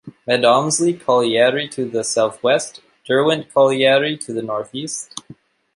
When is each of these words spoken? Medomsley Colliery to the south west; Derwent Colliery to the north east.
Medomsley 0.27 0.99
Colliery 0.99 1.67
to 1.69 1.87
the 1.87 2.03
south 2.03 2.41
west; 2.41 2.81
Derwent 3.07 3.53
Colliery 3.53 4.17
to 4.17 4.33
the 4.33 4.41
north 4.41 4.73
east. 4.73 5.21